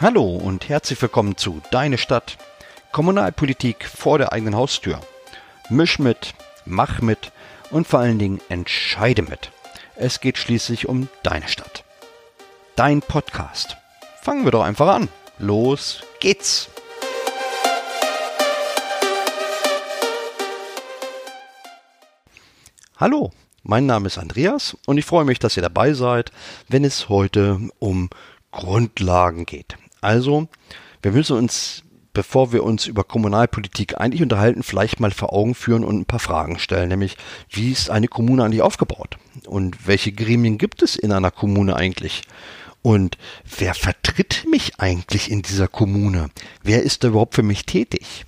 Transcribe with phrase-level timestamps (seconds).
[0.00, 2.38] Hallo und herzlich willkommen zu Deine Stadt.
[2.92, 5.00] Kommunalpolitik vor der eigenen Haustür.
[5.70, 6.34] Misch mit,
[6.64, 7.32] mach mit
[7.72, 9.50] und vor allen Dingen entscheide mit.
[9.96, 11.82] Es geht schließlich um deine Stadt.
[12.76, 13.76] Dein Podcast.
[14.22, 15.08] Fangen wir doch einfach an.
[15.40, 16.70] Los geht's.
[22.98, 23.32] Hallo,
[23.64, 26.30] mein Name ist Andreas und ich freue mich, dass ihr dabei seid,
[26.68, 28.10] wenn es heute um
[28.52, 29.76] Grundlagen geht.
[30.00, 30.48] Also,
[31.02, 31.82] wir müssen uns,
[32.12, 36.20] bevor wir uns über Kommunalpolitik eigentlich unterhalten, vielleicht mal vor Augen führen und ein paar
[36.20, 37.16] Fragen stellen, nämlich
[37.50, 39.18] wie ist eine Kommune eigentlich aufgebaut?
[39.46, 42.22] Und welche Gremien gibt es in einer Kommune eigentlich?
[42.82, 43.18] Und
[43.58, 46.30] wer vertritt mich eigentlich in dieser Kommune?
[46.62, 48.24] Wer ist da überhaupt für mich tätig?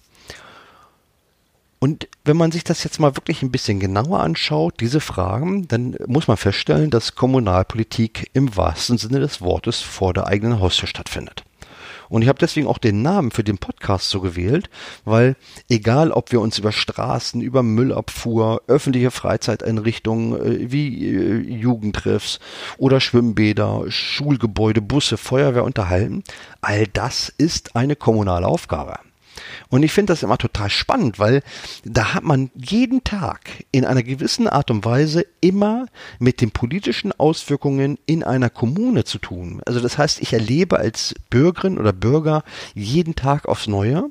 [1.78, 5.96] Und wenn man sich das jetzt mal wirklich ein bisschen genauer anschaut, diese Fragen, dann
[6.06, 11.42] muss man feststellen, dass Kommunalpolitik im wahrsten Sinne des Wortes vor der eigenen Haustür stattfindet.
[12.10, 14.68] Und ich habe deswegen auch den Namen für den Podcast so gewählt,
[15.06, 15.36] weil
[15.70, 22.40] egal, ob wir uns über Straßen, über Müllabfuhr, öffentliche Freizeiteinrichtungen äh, wie äh, Jugendtreffs
[22.76, 26.24] oder Schwimmbäder, Schulgebäude, Busse, Feuerwehr unterhalten,
[26.60, 28.98] all das ist eine kommunale Aufgabe.
[29.70, 31.42] Und ich finde das immer total spannend, weil
[31.84, 35.86] da hat man jeden Tag in einer gewissen Art und Weise immer
[36.18, 39.62] mit den politischen Auswirkungen in einer Kommune zu tun.
[39.64, 42.42] Also das heißt, ich erlebe als Bürgerin oder Bürger
[42.74, 44.10] jeden Tag aufs Neue,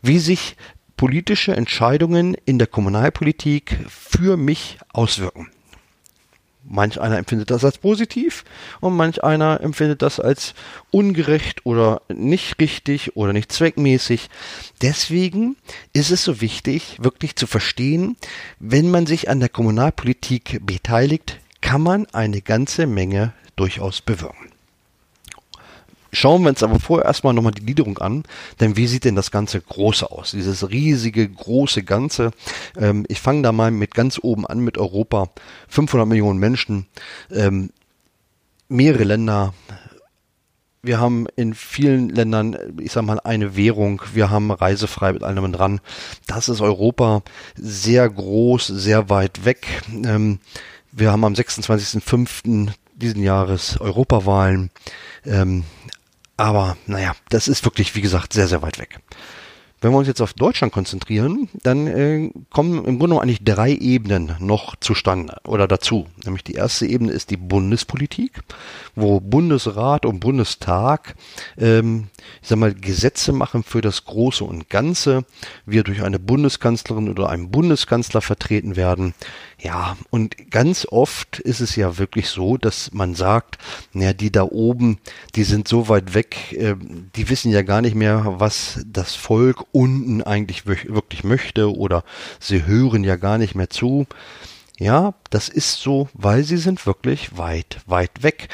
[0.00, 0.56] wie sich
[0.96, 5.50] politische Entscheidungen in der Kommunalpolitik für mich auswirken.
[6.66, 8.44] Manch einer empfindet das als positiv
[8.80, 10.54] und manch einer empfindet das als
[10.90, 14.30] ungerecht oder nicht richtig oder nicht zweckmäßig.
[14.80, 15.56] Deswegen
[15.92, 18.16] ist es so wichtig, wirklich zu verstehen,
[18.58, 24.53] wenn man sich an der Kommunalpolitik beteiligt, kann man eine ganze Menge durchaus bewirken.
[26.14, 28.22] Schauen wir uns aber vorher erstmal nochmal die Gliederung an,
[28.60, 30.30] denn wie sieht denn das Ganze Große aus?
[30.30, 32.30] Dieses riesige, große Ganze.
[32.78, 35.30] Ähm, ich fange da mal mit ganz oben an mit Europa.
[35.68, 36.86] 500 Millionen Menschen,
[37.30, 37.70] ähm,
[38.68, 39.54] mehrere Länder.
[40.82, 44.02] Wir haben in vielen Ländern, ich sag mal, eine Währung.
[44.12, 45.80] Wir haben reisefrei mit allem dran.
[46.26, 47.22] Das ist Europa
[47.56, 49.66] sehr groß, sehr weit weg.
[49.92, 50.40] Ähm,
[50.92, 52.68] wir haben am 26.05.
[52.94, 54.70] diesen Jahres Europawahlen.
[55.24, 55.64] Ähm,
[56.36, 59.00] aber naja, das ist wirklich, wie gesagt, sehr, sehr weit weg.
[59.84, 64.34] Wenn wir uns jetzt auf Deutschland konzentrieren, dann äh, kommen im Grunde eigentlich drei Ebenen
[64.38, 66.06] noch zustande oder dazu.
[66.24, 68.40] Nämlich die erste Ebene ist die Bundespolitik,
[68.94, 71.16] wo Bundesrat und Bundestag,
[71.58, 72.06] ähm,
[72.40, 75.26] ich sag mal, Gesetze machen für das Große und Ganze.
[75.66, 79.12] Wir durch eine Bundeskanzlerin oder einen Bundeskanzler vertreten werden.
[79.64, 83.56] Ja, und ganz oft ist es ja wirklich so, dass man sagt,
[83.94, 84.98] naja, die da oben,
[85.36, 86.74] die sind so weit weg, äh,
[87.16, 92.04] die wissen ja gar nicht mehr, was das Volk unten eigentlich wirklich möchte oder
[92.40, 94.06] sie hören ja gar nicht mehr zu.
[94.78, 98.48] Ja, das ist so, weil sie sind wirklich weit, weit weg.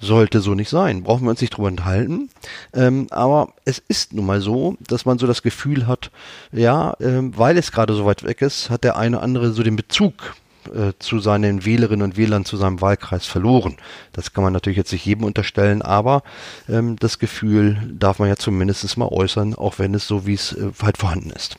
[0.00, 2.30] Sollte so nicht sein, brauchen wir uns nicht drüber enthalten.
[2.72, 6.10] Ähm, aber es ist nun mal so, dass man so das Gefühl hat,
[6.52, 9.76] ja, ähm, weil es gerade so weit weg ist, hat der eine andere so den
[9.76, 10.34] Bezug
[10.68, 13.76] äh, zu seinen Wählerinnen und Wählern, zu seinem Wahlkreis verloren.
[14.12, 16.22] Das kann man natürlich jetzt nicht jedem unterstellen, aber
[16.68, 20.52] ähm, das Gefühl darf man ja zumindest mal äußern, auch wenn es so wie es
[20.52, 21.56] äh, halt vorhanden ist.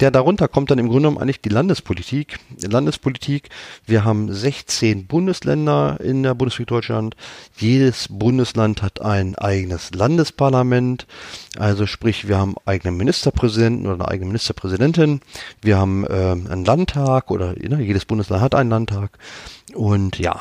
[0.00, 2.38] Der darunter kommt dann im Grunde genommen eigentlich die Landespolitik.
[2.50, 3.48] Die Landespolitik,
[3.86, 7.16] wir haben 16 Bundesländer in der Bundesrepublik Deutschland.
[7.56, 11.06] Jedes Bundesland hat ein eigenes Landesparlament.
[11.58, 15.20] Also sprich, wir haben eigene Ministerpräsidenten oder eine eigene Ministerpräsidentin.
[15.62, 19.18] Wir haben äh, einen Landtag oder ne, jedes Bundesland hat einen Landtag.
[19.74, 20.40] Und ja,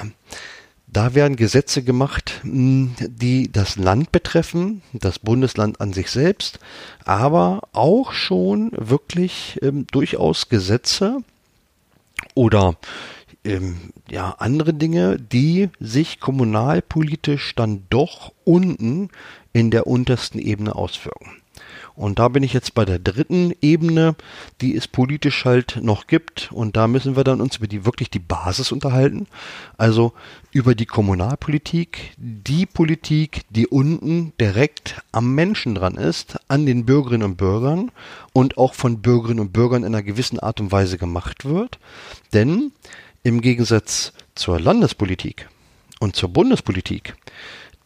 [0.95, 6.59] da werden Gesetze gemacht, hm, die das Land betreffen, das Bundesland an sich selbst,
[7.03, 11.17] aber auch schon wirklich ähm, durchaus Gesetze
[12.33, 12.77] oder
[13.43, 19.09] ähm, ja andere Dinge, die sich kommunalpolitisch dann doch unten
[19.51, 21.41] in der untersten Ebene auswirken.
[21.95, 24.15] Und da bin ich jetzt bei der dritten Ebene,
[24.61, 26.51] die es politisch halt noch gibt.
[26.51, 29.27] Und da müssen wir dann uns über die wirklich die Basis unterhalten.
[29.77, 30.13] Also
[30.51, 37.31] über die Kommunalpolitik, die Politik, die unten direkt am Menschen dran ist, an den Bürgerinnen
[37.31, 37.91] und Bürgern
[38.33, 41.79] und auch von Bürgerinnen und Bürgern in einer gewissen Art und Weise gemacht wird.
[42.33, 42.71] Denn
[43.23, 45.49] im Gegensatz zur Landespolitik
[45.99, 47.15] und zur Bundespolitik,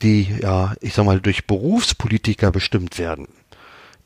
[0.02, 3.28] die ja, ich sag mal, durch Berufspolitiker bestimmt werden,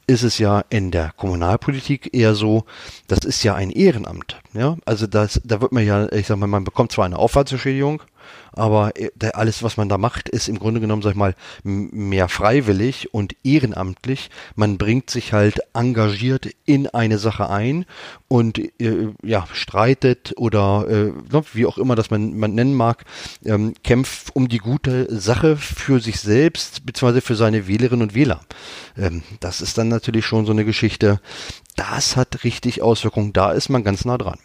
[0.07, 2.65] ist es ja in der Kommunalpolitik eher so,
[3.07, 4.42] das ist ja ein Ehrenamt.
[4.53, 8.03] Ja, also das, da wird man ja, ich sag mal, man bekommt zwar eine Aufwandsentschädigung,
[8.51, 12.29] aber äh, alles, was man da macht, ist im Grunde genommen, sag ich mal, mehr
[12.29, 14.29] freiwillig und ehrenamtlich.
[14.55, 17.85] Man bringt sich halt engagiert in eine Sache ein
[18.27, 23.05] und äh, ja, streitet oder äh, ne, wie auch immer das man, man nennen mag,
[23.45, 28.41] ähm, kämpft um die gute Sache für sich selbst beziehungsweise für seine Wählerinnen und Wähler.
[28.97, 31.19] Ähm, das ist dann natürlich schon so eine Geschichte,
[31.75, 34.39] das hat richtig Auswirkungen, da ist man ganz nah dran.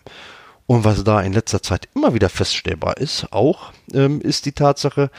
[0.66, 5.10] Und was da in letzter Zeit immer wieder feststellbar ist, auch, ähm, ist die Tatsache,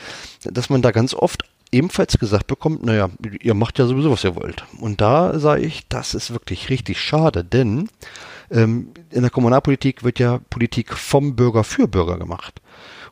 [0.44, 1.42] dass man da ganz oft
[1.72, 3.10] ebenfalls gesagt bekommt, naja,
[3.40, 4.64] ihr macht ja sowieso, was ihr wollt.
[4.78, 7.88] Und da sage ich, das ist wirklich richtig schade, denn
[8.50, 12.60] ähm, in der Kommunalpolitik wird ja Politik vom Bürger für Bürger gemacht.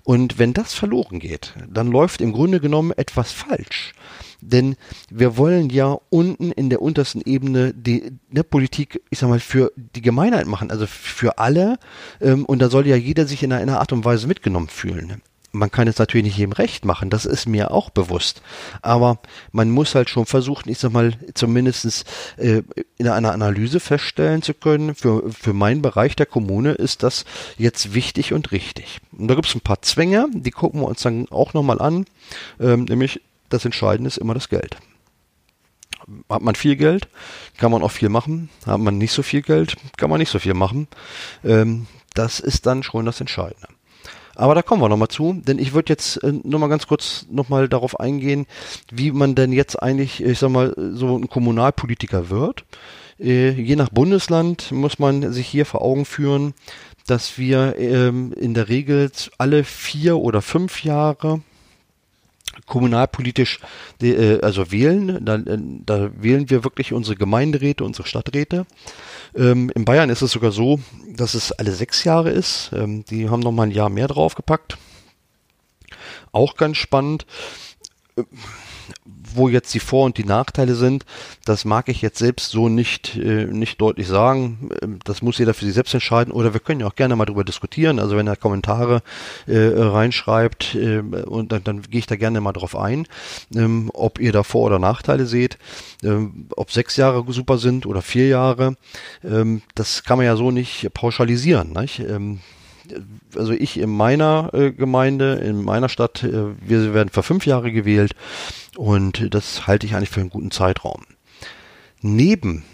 [0.04, 3.92] Und wenn das verloren geht, dann läuft im Grunde genommen etwas falsch.
[4.40, 4.76] Denn
[5.10, 9.72] wir wollen ja unten in der untersten Ebene die ne, Politik, ich sag mal, für
[9.76, 11.78] die Gemeinheit machen, also für alle.
[12.20, 15.70] Ähm, und da soll ja jeder sich in einer Art und Weise mitgenommen fühlen man
[15.70, 18.42] kann es natürlich nicht jedem recht machen, das ist mir auch bewusst.
[18.82, 19.18] Aber
[19.52, 22.04] man muss halt schon versuchen, ich sag mal, zumindestens
[22.36, 22.62] äh,
[22.96, 27.24] in einer Analyse feststellen zu können, für, für meinen Bereich der Kommune ist das
[27.56, 29.00] jetzt wichtig und richtig.
[29.16, 32.04] Und da gibt es ein paar Zwänge, die gucken wir uns dann auch nochmal an,
[32.60, 34.76] ähm, nämlich das Entscheidende ist immer das Geld.
[36.28, 37.08] Hat man viel Geld,
[37.58, 38.48] kann man auch viel machen.
[38.66, 40.88] Hat man nicht so viel Geld, kann man nicht so viel machen.
[41.44, 43.68] Ähm, das ist dann schon das Entscheidende.
[44.34, 47.68] Aber da kommen wir nochmal zu, denn ich würde jetzt äh, nochmal ganz kurz nochmal
[47.68, 48.46] darauf eingehen,
[48.90, 52.64] wie man denn jetzt eigentlich, ich sag mal, so ein Kommunalpolitiker wird.
[53.18, 56.54] Äh, je nach Bundesland muss man sich hier vor Augen führen,
[57.06, 61.40] dass wir ähm, in der Regel alle vier oder fünf Jahre
[62.66, 63.60] kommunalpolitisch
[64.02, 65.24] äh, also wählen.
[65.24, 68.66] Da, äh, da wählen wir wirklich unsere Gemeinderäte, unsere Stadträte.
[69.34, 70.80] Ähm, in Bayern ist es sogar so,
[71.14, 72.70] dass es alle sechs Jahre ist.
[72.72, 74.78] Ähm, die haben noch mal ein Jahr mehr draufgepackt.
[76.32, 77.26] Auch ganz spannend
[79.34, 81.04] wo jetzt die Vor- und die Nachteile sind,
[81.44, 84.70] das mag ich jetzt selbst so nicht, äh, nicht deutlich sagen.
[84.82, 86.32] Ähm, das muss jeder für sich selbst entscheiden.
[86.32, 87.98] Oder wir können ja auch gerne mal darüber diskutieren.
[87.98, 89.02] Also wenn er Kommentare
[89.46, 93.06] äh, reinschreibt äh, und dann, dann gehe ich da gerne mal drauf ein,
[93.54, 95.58] ähm, ob ihr da Vor- oder Nachteile seht,
[96.02, 98.76] ähm, ob sechs Jahre super sind oder vier Jahre.
[99.24, 101.72] Ähm, das kann man ja so nicht pauschalisieren.
[101.72, 102.02] Nicht?
[103.36, 107.72] Also ich in meiner äh, Gemeinde, in meiner Stadt, äh, wir werden für fünf Jahre
[107.72, 108.14] gewählt
[108.76, 111.04] und das halte ich eigentlich für einen guten Zeitraum.
[112.00, 112.64] Neben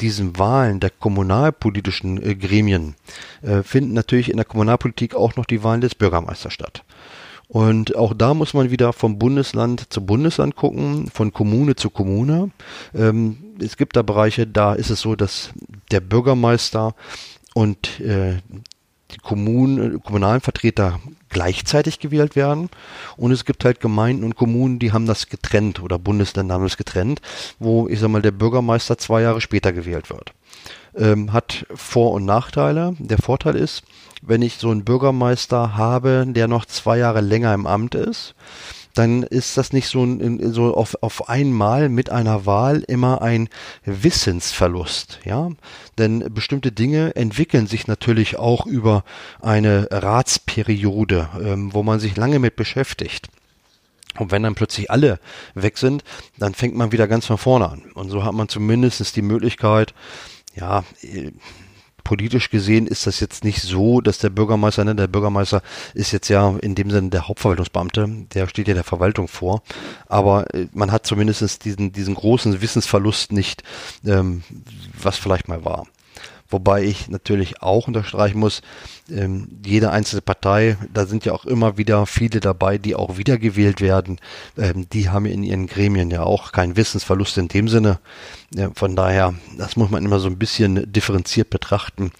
[0.00, 2.94] diesen Wahlen der kommunalpolitischen äh, Gremien
[3.42, 6.82] äh, finden natürlich in der Kommunalpolitik auch noch die Wahlen des Bürgermeisters statt.
[7.48, 12.50] Und auch da muss man wieder vom Bundesland zu Bundesland gucken, von Kommune zu Kommune.
[12.94, 15.50] Ähm, es gibt da Bereiche, da ist es so, dass
[15.90, 16.94] der Bürgermeister
[17.54, 18.36] und äh,
[19.14, 22.68] die Kommunen, kommunalen Vertreter gleichzeitig gewählt werden.
[23.16, 26.76] Und es gibt halt Gemeinden und Kommunen, die haben das getrennt oder Bundesländer haben das
[26.76, 27.20] getrennt,
[27.58, 30.32] wo, ich sag mal, der Bürgermeister zwei Jahre später gewählt wird.
[30.96, 32.94] Ähm, hat Vor- und Nachteile.
[32.98, 33.82] Der Vorteil ist,
[34.22, 38.34] wenn ich so einen Bürgermeister habe, der noch zwei Jahre länger im Amt ist,
[38.94, 40.06] dann ist das nicht so,
[40.52, 43.48] so auf, auf einmal mit einer Wahl immer ein
[43.84, 45.50] Wissensverlust, ja.
[45.98, 49.04] Denn bestimmte Dinge entwickeln sich natürlich auch über
[49.40, 53.28] eine Ratsperiode, ähm, wo man sich lange mit beschäftigt.
[54.18, 55.20] Und wenn dann plötzlich alle
[55.54, 56.02] weg sind,
[56.38, 57.82] dann fängt man wieder ganz von vorne an.
[57.94, 59.94] Und so hat man zumindest die Möglichkeit,
[60.56, 60.84] ja,
[62.04, 65.62] politisch gesehen ist das jetzt nicht so, dass der Bürgermeister, ne, der Bürgermeister
[65.94, 69.62] ist jetzt ja in dem Sinne der Hauptverwaltungsbeamte, der steht ja der Verwaltung vor,
[70.06, 73.62] aber äh, man hat zumindest diesen, diesen großen Wissensverlust nicht,
[74.04, 74.42] ähm,
[75.00, 75.86] was vielleicht mal war.
[76.50, 78.62] Wobei ich natürlich auch unterstreichen muss,
[79.10, 83.80] ähm, jede einzelne Partei, da sind ja auch immer wieder viele dabei, die auch wiedergewählt
[83.80, 84.20] werden.
[84.58, 88.00] Ähm, die haben in ihren Gremien ja auch keinen Wissensverlust in dem Sinne.
[88.52, 92.12] Ja, von daher, das muss man immer so ein bisschen differenziert betrachten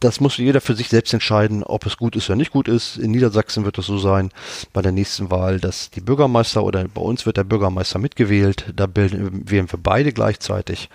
[0.00, 2.96] das muss jeder für sich selbst entscheiden, ob es gut ist oder nicht gut ist.
[2.96, 4.30] In Niedersachsen wird es so sein,
[4.72, 8.72] bei der nächsten Wahl, dass die Bürgermeister oder bei uns wird der Bürgermeister mitgewählt.
[8.74, 10.88] Da bilden, wählen wir beide gleichzeitig.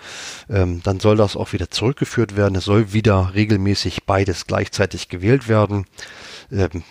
[0.48, 2.56] Ähm, dann soll das auch wieder zurückgeführt werden.
[2.56, 5.86] Es soll wieder regelmäßig beides gleichzeitig gewählt werden.
[6.50, 6.82] Ähm,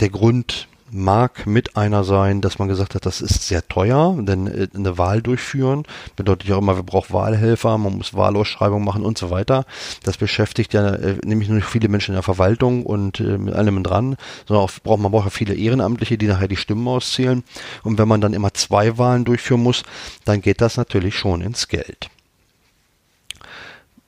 [0.00, 4.46] der Grund, mag mit einer sein, dass man gesagt hat, das ist sehr teuer, denn
[4.46, 5.84] äh, eine Wahl durchführen
[6.16, 9.64] bedeutet ja auch immer, wir brauchen Wahlhelfer, man muss Wahlausschreibung machen und so weiter.
[10.02, 13.82] Das beschäftigt ja äh, nämlich nur viele Menschen in der Verwaltung und äh, mit allem
[13.82, 14.16] dran,
[14.46, 17.44] sondern auch braucht man braucht ja viele Ehrenamtliche, die nachher die Stimmen auszählen.
[17.82, 19.82] Und wenn man dann immer zwei Wahlen durchführen muss,
[20.24, 22.08] dann geht das natürlich schon ins Geld.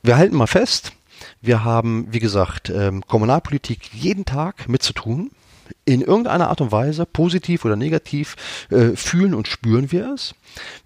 [0.03, 0.93] Wir halten mal fest,
[1.43, 5.31] Wir haben, wie gesagt, ähm, Kommunalpolitik jeden Tag mit zu tun
[5.85, 8.35] in irgendeiner Art und Weise, positiv oder negativ,
[8.69, 10.33] äh, fühlen und spüren wir es.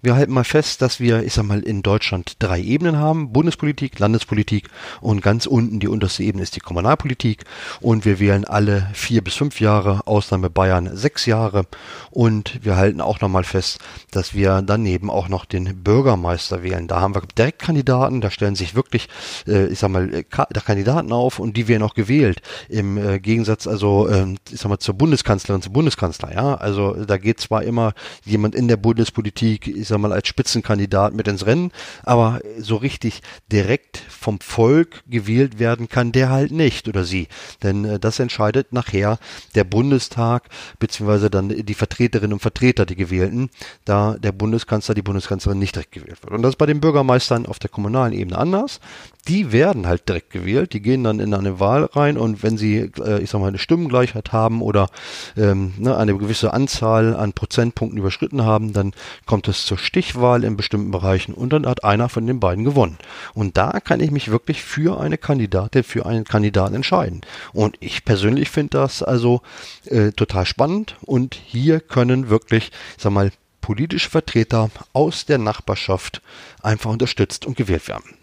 [0.02, 3.32] Wir halten mal fest, dass wir, ich sag mal, in Deutschland drei Ebenen haben.
[3.32, 4.68] Bundespolitik, Landespolitik
[5.00, 7.44] und ganz unten die unterste Ebene ist die Kommunalpolitik.
[7.80, 11.66] Und wir wählen alle vier bis fünf Jahre, Ausnahme Bayern sechs Jahre.
[12.10, 13.78] Und wir halten auch nochmal fest,
[14.10, 16.86] dass wir daneben auch noch den Bürgermeister wählen.
[16.86, 19.08] Da haben wir Direktkandidaten, da stellen sich wirklich,
[19.46, 22.42] äh, ich sag mal, Kandidaten auf und die werden auch gewählt.
[22.68, 26.54] Im äh, Gegensatz also, äh, ich sag mal, zur Bundeskanzlerin, zum Bundeskanzler, ja.
[26.54, 27.92] Also da geht zwar immer
[28.24, 31.70] jemand in der Bundespolitik ich sag mal, als Spitzenkandidat mit ins Rennen,
[32.02, 37.28] aber so richtig direkt vom Volk gewählt werden kann der halt nicht oder sie.
[37.62, 39.18] Denn äh, das entscheidet nachher
[39.54, 43.50] der Bundestag, beziehungsweise dann die Vertreterinnen und Vertreter, die gewählten,
[43.84, 46.32] da der Bundeskanzler, die Bundeskanzlerin nicht direkt gewählt wird.
[46.32, 48.80] Und das ist bei den Bürgermeistern auf der kommunalen Ebene anders.
[49.28, 52.90] Die werden halt direkt gewählt, die gehen dann in eine Wahl rein und wenn sie,
[53.00, 54.88] äh, ich sag mal, eine Stimmengleichheit haben oder
[55.36, 58.92] ähm, ne, eine gewisse Anzahl an Prozentpunkten überschritten haben, dann
[59.24, 62.98] kommt es zur Stichwahl in bestimmten Bereichen und dann hat einer von den beiden gewonnen.
[63.32, 67.20] Und da kann ich mich wirklich für eine Kandidatin, für einen Kandidaten entscheiden.
[67.52, 69.40] Und ich persönlich finde das also
[69.84, 73.30] äh, total spannend und hier können wirklich, ich sag mal,
[73.60, 76.22] politische Vertreter aus der Nachbarschaft
[76.62, 78.15] einfach unterstützt und gewählt werden.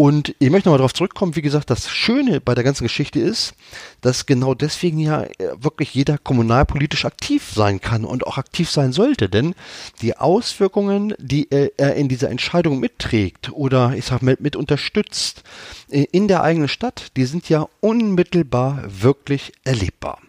[0.00, 3.54] Und ich möchte nochmal darauf zurückkommen, wie gesagt, das Schöne bei der ganzen Geschichte ist,
[4.00, 5.28] dass genau deswegen ja äh,
[5.58, 9.28] wirklich jeder kommunalpolitisch aktiv sein kann und auch aktiv sein sollte.
[9.28, 9.56] Denn
[10.00, 15.42] die Auswirkungen, die er in dieser Entscheidung mitträgt oder ich sag mal mit unterstützt
[15.90, 20.20] äh, in der eigenen Stadt, die sind ja unmittelbar wirklich erlebbar.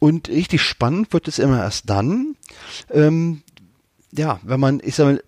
[0.00, 2.34] Und richtig spannend wird es immer erst dann,
[2.90, 3.42] ähm,
[4.10, 5.22] ja, wenn man, ich sag mal,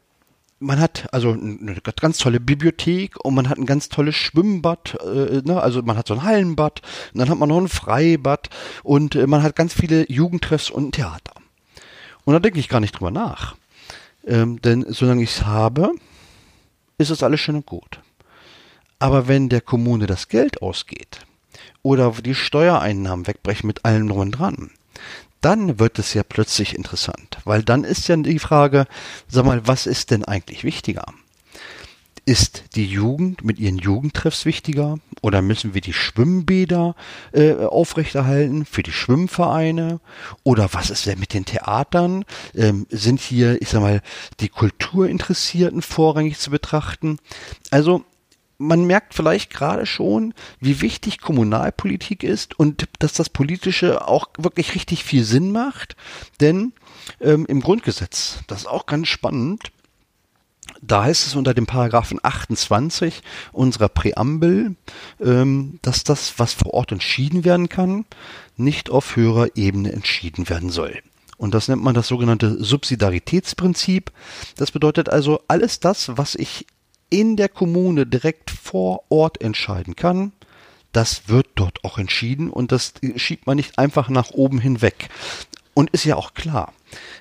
[0.61, 5.43] man hat also eine ganz tolle Bibliothek und man hat ein ganz tolles Schwimmbad, äh,
[5.45, 5.61] ne?
[5.61, 8.51] also man hat so ein Hallenbad und dann hat man noch ein Freibad
[8.83, 11.35] und äh, man hat ganz viele Jugendtreffs und ein Theater.
[12.25, 13.57] Und da denke ich gar nicht drüber nach.
[14.27, 15.93] Ähm, denn solange ich es habe,
[16.99, 18.01] ist es alles schön und gut.
[18.99, 21.21] Aber wenn der Kommune das Geld ausgeht
[21.83, 24.71] oder die Steuereinnahmen wegbrechen mit allem drum und dran,
[25.41, 28.87] dann wird es ja plötzlich interessant, weil dann ist ja die Frage,
[29.29, 31.07] sag mal, was ist denn eigentlich wichtiger?
[32.25, 36.95] Ist die Jugend mit ihren Jugendtreffs wichtiger oder müssen wir die Schwimmbäder
[37.33, 40.01] äh, aufrechterhalten für die Schwimmvereine?
[40.43, 42.27] Oder was ist denn mit den Theatern?
[42.55, 44.03] Ähm, sind hier, ich sag mal,
[44.41, 47.19] die Kulturinteressierten vorrangig zu betrachten?
[47.71, 48.05] Also
[48.59, 54.75] man merkt vielleicht gerade schon, wie wichtig Kommunalpolitik ist und dass das Politische auch wirklich
[54.75, 55.97] richtig viel Sinn macht.
[56.41, 56.73] Denn
[57.21, 59.71] ähm, im Grundgesetz, das ist auch ganz spannend,
[60.83, 63.23] da heißt es unter dem Paragraphen 28
[63.53, 64.77] unserer Präambel,
[65.21, 68.05] ähm, dass das, was vor Ort entschieden werden kann,
[68.57, 71.01] nicht auf höherer Ebene entschieden werden soll.
[71.37, 74.11] Und das nennt man das sogenannte Subsidiaritätsprinzip.
[74.57, 76.67] Das bedeutet also, alles das, was ich
[77.11, 80.33] in der Kommune direkt vor Ort entscheiden kann,
[80.93, 85.09] das wird dort auch entschieden und das schiebt man nicht einfach nach oben hinweg.
[85.75, 86.73] Und ist ja auch klar.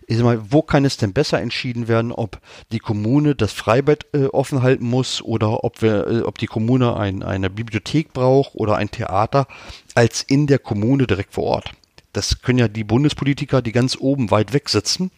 [0.07, 2.39] Ich mal, wo kann es denn besser entschieden werden, ob
[2.71, 6.97] die Kommune das Freibett äh, offen halten muss oder ob wir, äh, ob die Kommune
[6.97, 9.47] ein, eine Bibliothek braucht oder ein Theater,
[9.93, 11.73] als in der Kommune direkt vor Ort.
[12.13, 15.11] Das können ja die Bundespolitiker, die ganz oben weit weg sitzen,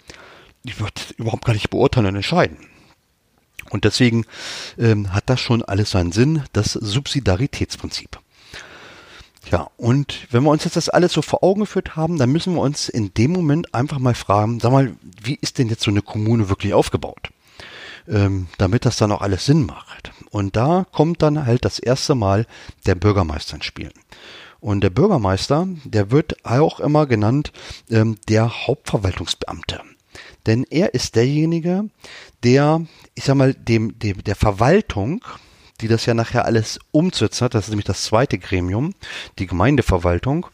[0.64, 2.58] die wird überhaupt gar nicht beurteilen und entscheiden.
[3.70, 4.26] Und deswegen
[4.78, 8.20] ähm, hat das schon alles seinen Sinn, das Subsidiaritätsprinzip.
[9.52, 12.54] Ja, und wenn wir uns jetzt das alles so vor Augen geführt haben, dann müssen
[12.54, 15.92] wir uns in dem Moment einfach mal fragen, sag mal, wie ist denn jetzt so
[15.92, 17.30] eine Kommune wirklich aufgebaut?
[18.08, 20.12] Ähm, damit das dann auch alles Sinn macht.
[20.30, 22.46] Und da kommt dann halt das erste Mal
[22.86, 23.92] der Bürgermeister ins Spiel.
[24.60, 27.52] Und der Bürgermeister, der wird auch immer genannt
[27.90, 29.82] ähm, der Hauptverwaltungsbeamte.
[30.46, 31.86] Denn er ist derjenige,
[32.44, 35.24] der, ich sag mal, dem, dem der Verwaltung,
[35.82, 38.94] die das ja nachher alles umzusetzen hat, das ist nämlich das zweite Gremium,
[39.38, 40.48] die Gemeindeverwaltung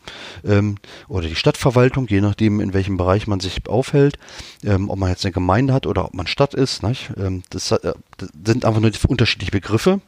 [0.44, 0.78] ähm,
[1.08, 4.20] oder die Stadtverwaltung, je nachdem, in welchem Bereich man sich aufhält,
[4.64, 6.84] ähm, ob man jetzt eine Gemeinde hat oder ob man Stadt ist.
[7.18, 10.02] Ähm, das, äh, das sind einfach nur unterschiedliche Begriffe.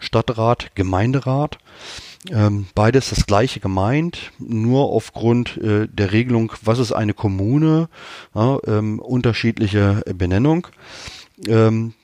[0.00, 1.58] Stadtrat, Gemeinderat.
[2.28, 7.88] Ähm, beides das gleiche gemeint, nur aufgrund äh, der Regelung, was ist eine Kommune,
[8.34, 10.66] ja, ähm, unterschiedliche Benennung.
[11.46, 11.94] Ähm,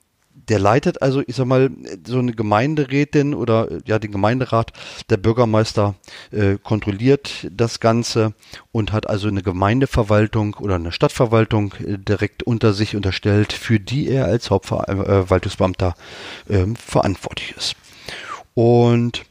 [0.49, 1.70] der leitet also, ich sag mal,
[2.06, 4.73] so eine Gemeinderätin oder ja, den Gemeinderat,
[5.11, 5.94] der Bürgermeister
[6.30, 8.32] äh, kontrolliert das Ganze
[8.73, 14.08] und hat also eine Gemeindeverwaltung oder eine Stadtverwaltung äh, direkt unter sich unterstellt, für die
[14.08, 15.94] er als Hauptverwaltungsbeamter
[16.49, 17.75] äh, verantwortlich ist.
[18.54, 19.25] Und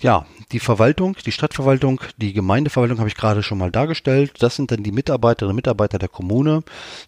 [0.00, 4.32] ja, die Verwaltung, die Stadtverwaltung, die Gemeindeverwaltung habe ich gerade schon mal dargestellt.
[4.38, 6.62] Das sind dann die Mitarbeiterinnen und Mitarbeiter der Kommune,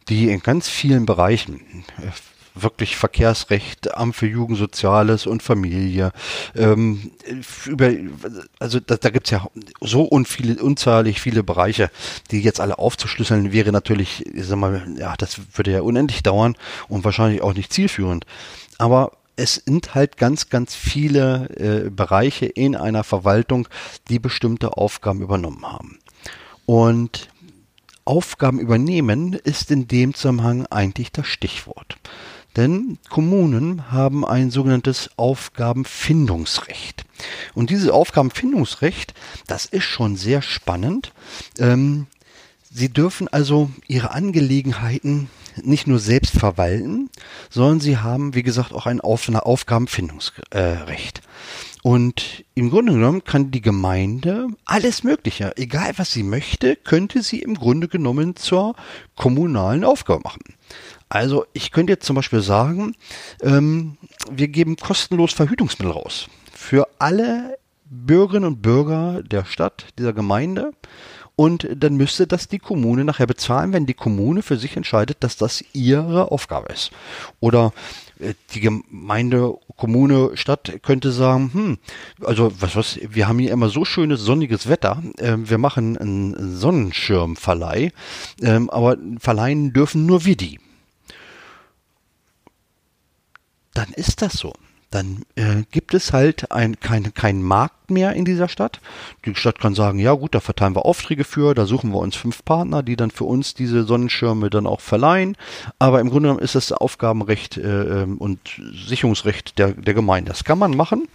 [0.08, 1.84] die in ganz vielen Bereichen
[2.54, 6.12] wirklich Verkehrsrecht, Amt für Jugendsoziales und Familie.
[6.54, 7.12] Ähm,
[7.66, 7.90] über,
[8.58, 9.46] also da, da gibt es ja
[9.80, 11.90] so unviele, unzahlig viele Bereiche,
[12.30, 16.56] die jetzt alle aufzuschlüsseln, wäre natürlich, ich sag mal, ja, das würde ja unendlich dauern
[16.88, 18.26] und wahrscheinlich auch nicht zielführend.
[18.78, 23.68] Aber es sind halt ganz, ganz viele äh, Bereiche in einer Verwaltung,
[24.08, 25.98] die bestimmte Aufgaben übernommen haben.
[26.66, 27.28] Und
[28.04, 31.96] Aufgaben übernehmen ist in dem Zusammenhang eigentlich das Stichwort.
[32.56, 37.04] Denn Kommunen haben ein sogenanntes Aufgabenfindungsrecht.
[37.54, 39.14] Und dieses Aufgabenfindungsrecht,
[39.46, 41.12] das ist schon sehr spannend.
[41.58, 42.08] Ähm,
[42.70, 45.30] sie dürfen also ihre Angelegenheiten
[45.62, 47.10] nicht nur selbst verwalten,
[47.50, 51.22] sondern sie haben, wie gesagt, auch ein Auf Aufgabenfindungsrecht.
[51.82, 57.40] Und im Grunde genommen kann die Gemeinde alles Mögliche, egal was sie möchte, könnte sie
[57.40, 58.76] im Grunde genommen zur
[59.16, 60.42] kommunalen Aufgabe machen.
[61.08, 62.94] Also ich könnte jetzt zum Beispiel sagen,
[63.42, 63.98] ähm,
[64.30, 70.72] wir geben kostenlos Verhütungsmittel raus für alle Bürgerinnen und Bürger der Stadt, dieser Gemeinde.
[71.34, 75.36] Und dann müsste das die Kommune nachher bezahlen, wenn die Kommune für sich entscheidet, dass
[75.36, 76.90] das ihre Aufgabe ist.
[77.40, 77.72] Oder
[78.20, 81.78] äh, die Gemeinde, Kommune, Stadt könnte sagen, hm,
[82.24, 86.56] also was was, wir haben hier immer so schönes sonniges Wetter, äh, wir machen einen
[86.56, 87.92] Sonnenschirmverleih,
[88.40, 90.58] äh, aber verleihen dürfen nur wir die.
[93.74, 94.52] dann ist das so.
[94.92, 98.80] Dann äh, gibt es halt ein, kein, keinen Markt mehr in dieser Stadt.
[99.24, 102.14] Die Stadt kann sagen, ja gut, da verteilen wir Aufträge für, da suchen wir uns
[102.14, 105.38] fünf Partner, die dann für uns diese Sonnenschirme dann auch verleihen.
[105.78, 108.38] Aber im Grunde genommen ist das Aufgabenrecht äh, ähm, und
[108.86, 110.30] Sicherungsrecht der, der Gemeinde.
[110.30, 111.08] Das kann man machen.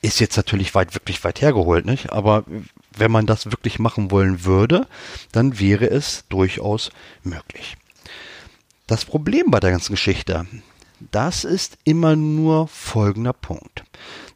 [0.00, 2.10] Ist jetzt natürlich weit, wirklich weit hergeholt, nicht?
[2.10, 2.42] Aber
[2.96, 4.88] wenn man das wirklich machen wollen würde,
[5.30, 6.90] dann wäre es durchaus
[7.22, 7.76] möglich.
[8.88, 10.46] Das Problem bei der ganzen Geschichte,
[11.10, 13.84] das ist immer nur folgender Punkt.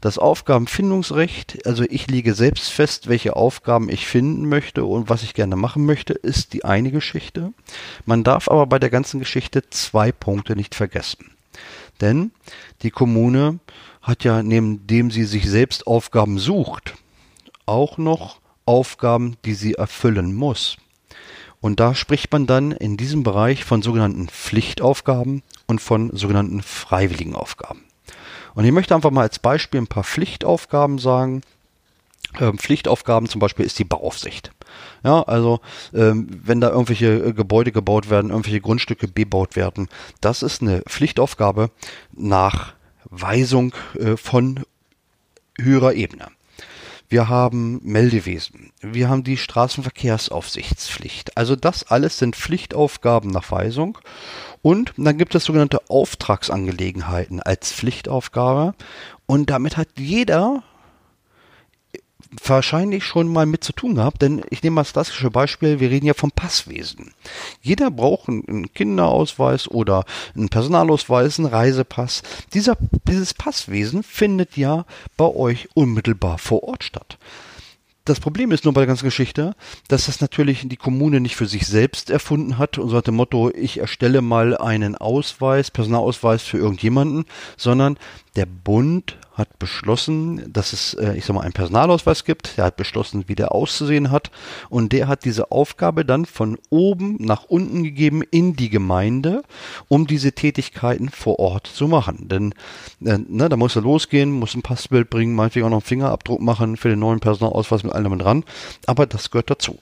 [0.01, 5.35] Das Aufgabenfindungsrecht, also ich lege selbst fest, welche Aufgaben ich finden möchte und was ich
[5.35, 7.53] gerne machen möchte, ist die eine Geschichte.
[8.05, 11.31] Man darf aber bei der ganzen Geschichte zwei Punkte nicht vergessen.
[12.01, 12.31] Denn
[12.83, 13.59] die Kommune
[14.03, 16.95] hat ja, neben dem sie sich selbst Aufgaben sucht,
[17.65, 20.77] auch noch Aufgaben, die sie erfüllen muss.
[21.61, 27.35] Und da spricht man dann in diesem Bereich von sogenannten Pflichtaufgaben und von sogenannten freiwilligen
[27.35, 27.85] Aufgaben.
[28.55, 31.43] Und ich möchte einfach mal als Beispiel ein paar Pflichtaufgaben sagen.
[32.41, 34.53] Ähm, Pflichtaufgaben zum Beispiel ist die Bauaufsicht.
[35.05, 35.61] Ja, also
[35.95, 39.89] ähm, wenn da irgendwelche äh, Gebäude gebaut werden, irgendwelche Grundstücke bebaut werden,
[40.21, 41.71] das ist eine Pflichtaufgabe
[42.13, 42.75] nach
[43.05, 44.65] Weisung äh, von
[45.59, 46.29] höherer Ebene.
[47.09, 48.73] Wir haben Meldewesen.
[48.81, 51.37] Wir haben die Straßenverkehrsaufsichtspflicht.
[51.37, 53.99] Also das alles sind Pflichtaufgaben nach Weisung.
[54.63, 58.75] Und dann gibt es sogenannte Auftragsangelegenheiten als Pflichtaufgabe.
[59.27, 60.65] Und damit hat jeder
[62.45, 65.91] wahrscheinlich schon mal mit zu tun gehabt, denn ich nehme mal das klassische Beispiel, wir
[65.91, 67.13] reden ja vom Passwesen.
[67.63, 72.23] Jeder braucht einen Kinderausweis oder einen Personalausweis, einen Reisepass.
[72.55, 72.77] Dieser,
[73.09, 74.85] dieses Passwesen findet ja
[75.17, 77.19] bei euch unmittelbar vor Ort statt.
[78.07, 79.57] Das Problem ist nur bei der ganzen Geschichte,
[79.89, 83.17] dass das natürlich die Kommune nicht für sich selbst erfunden hat und so hat dem
[83.17, 87.25] Motto, ich erstelle mal einen Ausweis, Personalausweis für irgendjemanden,
[87.57, 87.99] sondern
[88.37, 92.55] der Bund hat beschlossen, dass es, äh, ich sag mal, einen Personalausweis gibt.
[92.57, 94.31] Er hat beschlossen, wie der auszusehen hat.
[94.71, 99.43] Und der hat diese Aufgabe dann von oben nach unten gegeben in die Gemeinde,
[99.89, 102.29] um diese Tätigkeiten vor Ort zu machen.
[102.29, 102.55] Denn
[103.05, 106.41] äh, ne, da muss er losgehen, muss ein Passbild bringen, meinetwegen auch noch einen Fingerabdruck
[106.41, 108.45] machen für den neuen Personalausweis mit allem dran.
[108.87, 109.79] Aber das gehört dazu.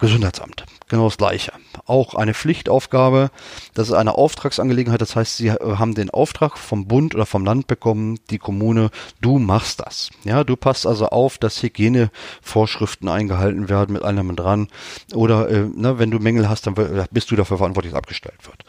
[0.00, 0.64] Gesundheitsamt.
[0.88, 1.52] Genau das Gleiche.
[1.86, 3.30] Auch eine Pflichtaufgabe.
[3.74, 5.00] Das ist eine Auftragsangelegenheit.
[5.00, 9.38] Das heißt, Sie haben den Auftrag vom Bund oder vom Land bekommen, die Kommune, du
[9.38, 10.10] machst das.
[10.24, 14.68] Ja, du passt also auf, dass Hygienevorschriften eingehalten werden mit allem dran.
[15.14, 16.74] Oder, äh, ne, wenn du Mängel hast, dann
[17.10, 18.64] bist du dafür verantwortlich, dass abgestellt wird.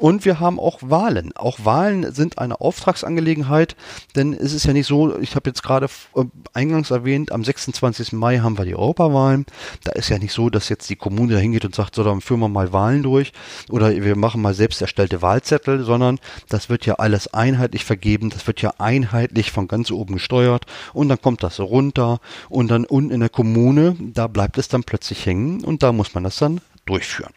[0.00, 1.36] Und wir haben auch Wahlen.
[1.36, 3.76] Auch Wahlen sind eine Auftragsangelegenheit,
[4.16, 8.12] denn es ist ja nicht so, ich habe jetzt gerade äh, eingangs erwähnt, am 26.
[8.12, 9.44] Mai haben wir die Europawahlen.
[9.84, 12.22] Da ist ja nicht so, dass jetzt die Kommune da hingeht und sagt, so, dann
[12.22, 13.34] führen wir mal Wahlen durch
[13.68, 18.46] oder wir machen mal selbst erstellte Wahlzettel, sondern das wird ja alles einheitlich vergeben, das
[18.46, 23.10] wird ja einheitlich von ganz oben gesteuert und dann kommt das runter und dann unten
[23.12, 26.62] in der Kommune, da bleibt es dann plötzlich hängen und da muss man das dann
[26.86, 27.34] durchführen.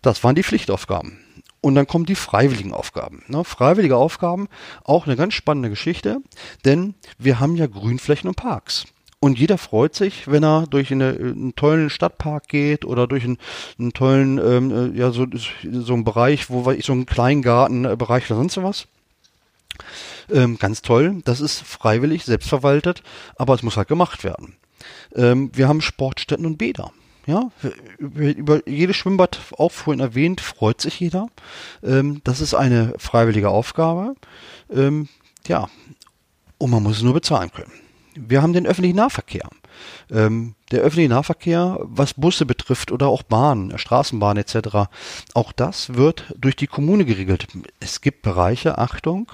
[0.00, 1.17] Das waren die Pflichtaufgaben.
[1.60, 3.24] Und dann kommen die freiwilligen Aufgaben.
[3.26, 3.42] Ne?
[3.44, 4.48] Freiwillige Aufgaben,
[4.84, 6.18] auch eine ganz spannende Geschichte,
[6.64, 8.86] denn wir haben ja Grünflächen und Parks.
[9.20, 13.38] Und jeder freut sich, wenn er durch eine, einen tollen Stadtpark geht oder durch einen,
[13.78, 18.30] einen tollen, ähm, äh, ja, so, so einen Bereich, wo ich so einen kleinen Gartenbereich
[18.30, 18.86] oder sonst was.
[20.30, 21.20] Ähm, ganz toll.
[21.24, 23.02] Das ist freiwillig, selbstverwaltet,
[23.36, 24.54] aber es muss halt gemacht werden.
[25.16, 26.92] Ähm, wir haben Sportstätten und Bäder.
[27.28, 27.50] Ja,
[27.98, 31.28] über, über jedes Schwimmbad, auch vorhin erwähnt, freut sich jeder.
[31.82, 34.14] Ähm, das ist eine freiwillige Aufgabe.
[34.70, 35.10] Ähm,
[35.46, 35.68] ja,
[36.56, 37.72] und man muss es nur bezahlen können.
[38.14, 39.46] Wir haben den öffentlichen Nahverkehr.
[40.10, 44.88] Ähm, der öffentliche Nahverkehr, was Busse betrifft oder auch Bahnen, Straßenbahn etc.,
[45.34, 47.46] auch das wird durch die Kommune geregelt.
[47.80, 49.32] Es gibt Bereiche, Achtung,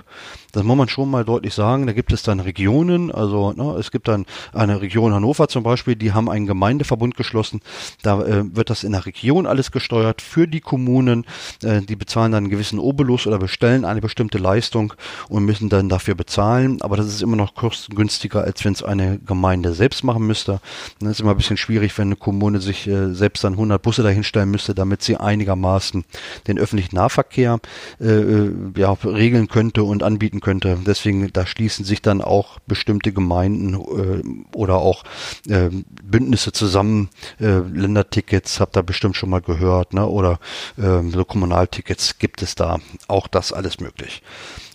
[0.53, 3.91] das muss man schon mal deutlich sagen, da gibt es dann Regionen, also ne, es
[3.91, 7.61] gibt dann eine Region Hannover zum Beispiel, die haben einen Gemeindeverbund geschlossen,
[8.03, 11.27] da äh, wird das in der Region alles gesteuert für die Kommunen,
[11.63, 14.95] äh, die bezahlen dann einen gewissen Obolus oder bestellen eine bestimmte Leistung
[15.29, 19.19] und müssen dann dafür bezahlen, aber das ist immer noch kostengünstiger, als wenn es eine
[19.19, 20.61] Gemeinde selbst machen müsste.
[21.01, 24.51] Ist immer ein bisschen schwierig, wenn eine Kommune sich äh, selbst dann 100 Busse dahinstellen
[24.51, 26.05] müsste, damit sie einigermaßen
[26.47, 27.59] den öffentlichen Nahverkehr
[28.01, 30.79] äh, äh, ja, regeln könnte und anbieten könnte.
[30.87, 35.05] Deswegen, da schließen sich dann auch bestimmte Gemeinden äh, oder auch
[35.49, 35.71] äh,
[36.03, 37.09] Bündnisse zusammen.
[37.41, 40.07] Äh, Ländertickets habt ihr bestimmt schon mal gehört, ne?
[40.07, 40.39] oder
[40.77, 42.79] äh, so Kommunaltickets gibt es da.
[43.09, 44.23] Auch das alles möglich.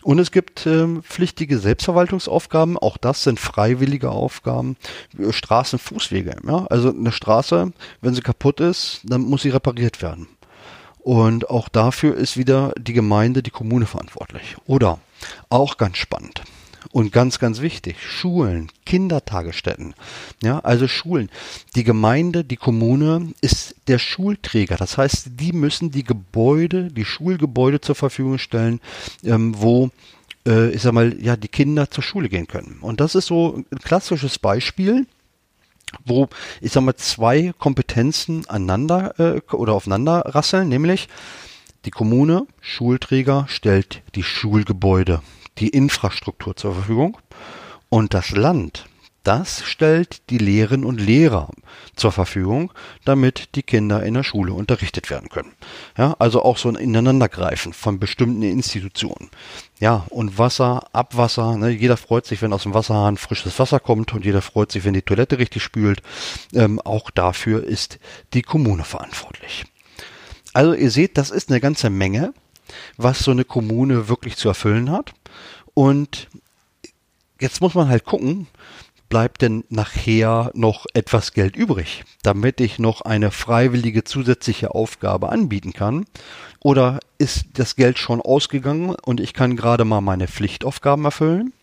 [0.04, 4.78] Und es gibt ähm, pflichtige Selbstverwaltungsaufgaben, auch das sind freiwillige Aufgaben,
[5.30, 6.38] Straßen, Fußwege.
[6.48, 6.66] Ja?
[6.70, 10.28] Also eine Straße, wenn sie kaputt ist, dann muss sie repariert werden.
[11.00, 14.56] Und auch dafür ist wieder die Gemeinde, die Kommune verantwortlich.
[14.68, 15.00] Oder
[15.50, 16.44] auch ganz spannend.
[16.92, 19.94] Und ganz, ganz wichtig, Schulen, Kindertagesstätten.
[20.42, 21.30] Ja, also Schulen.
[21.76, 24.78] Die Gemeinde, die Kommune ist der Schulträger.
[24.78, 28.80] Das heißt, die müssen die Gebäude, die Schulgebäude zur Verfügung stellen,
[29.24, 29.92] ähm, wo
[30.48, 32.78] äh, ich sag mal, ja, die Kinder zur Schule gehen können.
[32.82, 35.06] Und das ist so ein klassisches Beispiel
[36.06, 36.30] wo
[36.62, 41.10] ich sag mal zwei Kompetenzen aneinander äh, oder aufeinander rasseln, nämlich
[41.86, 45.22] die Kommune, Schulträger, stellt die Schulgebäude
[45.60, 47.17] die Infrastruktur zur Verfügung
[47.89, 48.86] und das Land,
[49.24, 51.50] das stellt die Lehrerinnen und Lehrer
[51.95, 52.72] zur Verfügung,
[53.04, 55.52] damit die Kinder in der Schule unterrichtet werden können.
[55.98, 59.30] Ja, also auch so ein Ineinandergreifen von bestimmten Institutionen.
[59.80, 64.13] Ja, und Wasser, Abwasser, ne, jeder freut sich, wenn aus dem Wasserhahn frisches Wasser kommt
[64.13, 66.02] und jeder freut sich, wenn die Toilette richtig spült.
[66.54, 68.00] Ähm, auch dafür ist
[68.34, 69.65] die Kommune verantwortlich.
[70.54, 72.34] Also ihr seht, das ist eine ganze Menge,
[72.98, 75.14] was so eine Kommune wirklich zu erfüllen hat.
[75.74, 76.28] Und
[77.40, 78.48] jetzt muss man halt gucken,
[79.10, 85.74] bleibt denn nachher noch etwas Geld übrig, damit ich noch eine freiwillige zusätzliche Aufgabe anbieten
[85.74, 86.06] kann?
[86.60, 91.54] Oder ist das Geld schon ausgegangen und ich kann gerade mal meine Pflichtaufgaben erfüllen?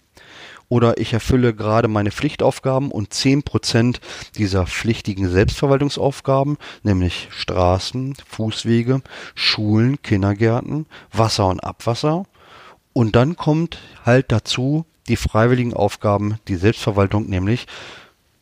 [0.69, 4.01] Oder ich erfülle gerade meine Pflichtaufgaben und zehn Prozent
[4.37, 9.03] dieser pflichtigen Selbstverwaltungsaufgaben, nämlich Straßen, Fußwege,
[9.35, 12.25] Schulen, Kindergärten, Wasser und Abwasser,
[12.97, 13.77] und dann kommt
[14.07, 17.67] halt dazu die freiwilligen Aufgaben, die Selbstverwaltung, nämlich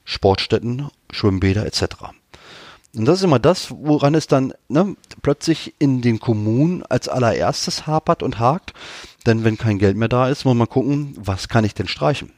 [0.05, 1.87] Sportstätten, Schwimmbäder etc.
[2.95, 7.89] Und das ist immer das, woran es dann ne, plötzlich in den Kommunen als allererstes
[7.89, 8.75] hapert und hakt.
[9.27, 12.33] Denn wenn kein Geld mehr da ist, muss man gucken, was kann ich denn streichen?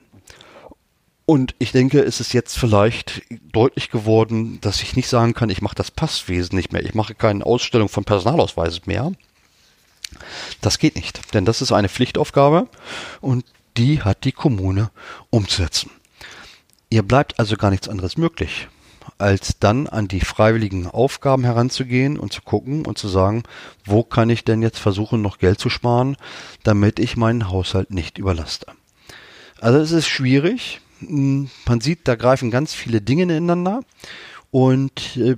[1.24, 3.22] Und ich denke, es ist jetzt vielleicht
[3.52, 6.84] deutlich geworden, dass ich nicht sagen kann, ich mache das Passwesen nicht mehr.
[6.84, 9.10] Ich mache keine Ausstellung von Personalausweisen mehr.
[10.60, 12.68] Das geht nicht, denn das ist eine Pflichtaufgabe
[13.20, 13.44] und
[13.76, 14.90] die hat die Kommune
[15.30, 15.90] umzusetzen.
[16.90, 18.68] Ihr bleibt also gar nichts anderes möglich,
[19.18, 23.42] als dann an die freiwilligen Aufgaben heranzugehen und zu gucken und zu sagen,
[23.84, 26.16] wo kann ich denn jetzt versuchen, noch Geld zu sparen,
[26.62, 28.66] damit ich meinen Haushalt nicht überlaste.
[29.60, 30.80] Also es ist schwierig.
[31.00, 33.80] Hm, man sieht, da greifen ganz viele Dinge ineinander
[34.50, 35.36] und äh,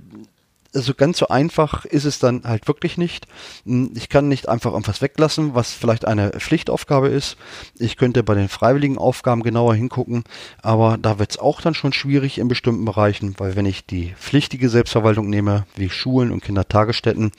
[0.74, 3.26] also ganz so einfach ist es dann halt wirklich nicht.
[3.64, 7.36] Hm, ich kann nicht einfach irgendwas weglassen, was vielleicht eine Pflichtaufgabe ist.
[7.78, 10.24] Ich könnte bei den freiwilligen Aufgaben genauer hingucken,
[10.62, 14.14] aber da wird es auch dann schon schwierig in bestimmten Bereichen, weil wenn ich die
[14.18, 17.32] pflichtige Selbstverwaltung nehme, wie Schulen und Kindertagesstätten,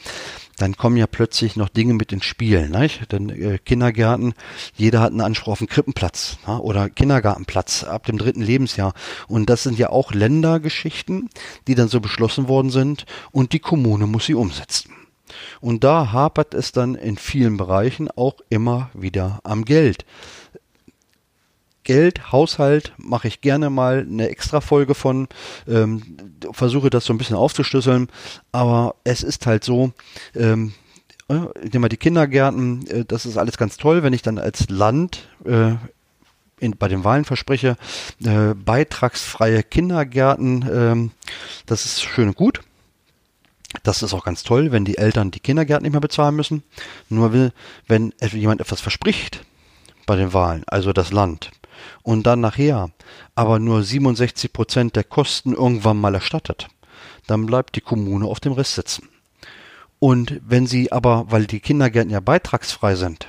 [0.61, 2.69] dann kommen ja plötzlich noch Dinge mit ins Spiel.
[2.69, 3.11] Nicht?
[3.11, 4.33] Denn äh, Kindergärten,
[4.75, 6.59] jeder hat einen Anspruch auf einen Krippenplatz ne?
[6.59, 8.93] oder Kindergartenplatz ab dem dritten Lebensjahr.
[9.27, 11.29] Und das sind ja auch Ländergeschichten,
[11.67, 14.91] die dann so beschlossen worden sind und die Kommune muss sie umsetzen.
[15.61, 20.05] Und da hapert es dann in vielen Bereichen auch immer wieder am Geld.
[21.89, 25.27] Geld, Haushalt mache ich gerne mal eine extra Folge von,
[25.67, 26.03] ähm,
[26.51, 28.09] versuche das so ein bisschen aufzuschlüsseln,
[28.51, 29.91] aber es ist halt so,
[30.35, 30.73] ähm,
[31.29, 34.69] äh, nehme mal die Kindergärten, äh, das ist alles ganz toll, wenn ich dann als
[34.69, 35.77] Land äh,
[36.59, 37.75] in, bei den Wahlen verspreche,
[38.23, 41.11] äh, beitragsfreie Kindergärten, ähm,
[41.65, 42.61] das ist schön und gut.
[43.81, 46.61] Das ist auch ganz toll, wenn die Eltern die Kindergärten nicht mehr bezahlen müssen.
[47.09, 47.51] Nur
[47.87, 49.43] wenn jemand etwas verspricht
[50.05, 51.49] bei den Wahlen, also das Land,
[52.03, 52.89] und dann nachher
[53.35, 56.67] aber nur 67 Prozent der Kosten irgendwann mal erstattet,
[57.27, 59.09] dann bleibt die Kommune auf dem Rest sitzen.
[59.99, 63.27] Und wenn sie aber, weil die Kindergärten ja beitragsfrei sind,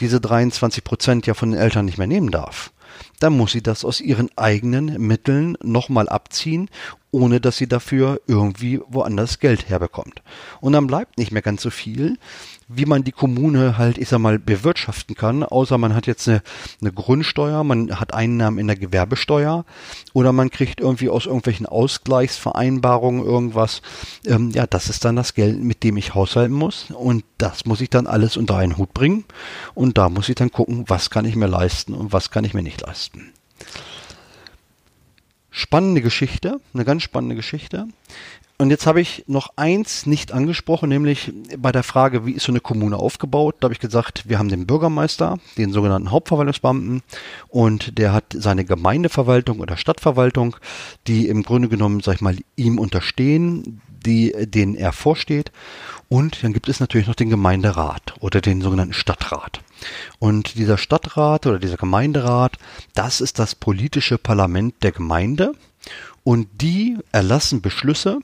[0.00, 2.72] diese 23 Prozent ja von den Eltern nicht mehr nehmen darf,
[3.20, 6.68] dann muss sie das aus ihren eigenen Mitteln nochmal abziehen,
[7.10, 10.22] ohne dass sie dafür irgendwie woanders Geld herbekommt.
[10.60, 12.18] Und dann bleibt nicht mehr ganz so viel,
[12.68, 16.42] wie man die Kommune halt, ich sag mal, bewirtschaften kann, außer man hat jetzt eine,
[16.80, 19.64] eine Grundsteuer, man hat Einnahmen in der Gewerbesteuer
[20.12, 23.82] oder man kriegt irgendwie aus irgendwelchen Ausgleichsvereinbarungen irgendwas.
[24.26, 27.80] Ähm, ja, das ist dann das Geld, mit dem ich haushalten muss und das muss
[27.80, 29.24] ich dann alles unter einen Hut bringen
[29.74, 32.54] und da muss ich dann gucken, was kann ich mir leisten und was kann ich
[32.54, 33.32] mir nicht leisten.
[35.54, 37.86] Spannende Geschichte, eine ganz spannende Geschichte.
[38.62, 42.52] Und jetzt habe ich noch eins nicht angesprochen, nämlich bei der Frage, wie ist so
[42.52, 43.56] eine Kommune aufgebaut?
[43.58, 47.02] Da habe ich gesagt, wir haben den Bürgermeister, den sogenannten Hauptverwaltungsbeamten,
[47.48, 50.54] und der hat seine Gemeindeverwaltung oder Stadtverwaltung,
[51.08, 55.50] die im Grunde genommen, sag ich mal, ihm unterstehen, die, denen er vorsteht.
[56.08, 59.58] Und dann gibt es natürlich noch den Gemeinderat oder den sogenannten Stadtrat.
[60.20, 62.58] Und dieser Stadtrat oder dieser Gemeinderat,
[62.94, 65.52] das ist das politische Parlament der Gemeinde.
[66.22, 68.20] Und die erlassen Beschlüsse,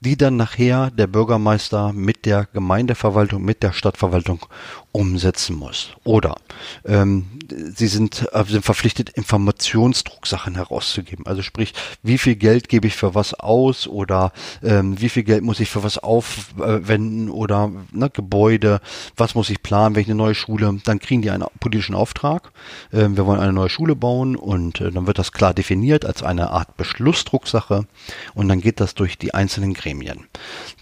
[0.00, 4.46] die dann nachher der Bürgermeister mit der Gemeindeverwaltung, mit der Stadtverwaltung
[4.92, 5.90] umsetzen muss.
[6.04, 6.36] Oder
[6.84, 7.26] ähm,
[7.74, 11.26] sie sind, äh, sind verpflichtet, Informationsdrucksachen herauszugeben.
[11.26, 15.42] Also sprich, wie viel Geld gebe ich für was aus oder ähm, wie viel Geld
[15.42, 18.80] muss ich für was aufwenden oder ne, Gebäude,
[19.16, 22.50] was muss ich planen, welche neue Schule, dann kriegen die einen politischen Auftrag.
[22.92, 26.22] Ähm, wir wollen eine neue Schule bauen und äh, dann wird das klar definiert als
[26.22, 27.86] eine Art Beschlussdrucksache
[28.34, 30.26] und dann geht das durch die einzelnen Gremien.